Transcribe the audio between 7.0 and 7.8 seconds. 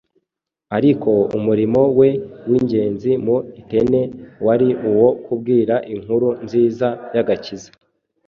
y’agakiza